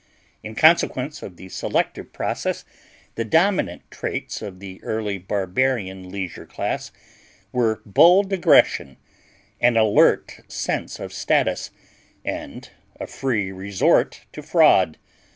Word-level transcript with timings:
In 0.41 0.55
consequence 0.55 1.21
of 1.21 1.37
the 1.37 1.47
selective 1.49 2.11
process 2.11 2.65
the 3.13 3.23
dominant 3.23 3.83
traits 3.91 4.41
of 4.41 4.59
the 4.59 4.83
early 4.83 5.19
barbarian 5.19 6.09
leisure 6.09 6.47
class 6.47 6.91
were 7.51 7.83
bold 7.85 8.33
aggression, 8.33 8.97
an 9.59 9.77
alert 9.77 10.39
sense 10.47 10.99
of 10.99 11.13
status, 11.13 11.69
and 12.25 12.71
a 12.99 13.05
free 13.05 13.51
resort 13.51 14.21
to 14.33 14.41
fraud. 14.41 14.97